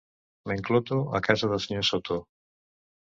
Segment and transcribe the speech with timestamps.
[0.51, 2.21] M'encloto a casa del senyor Soto.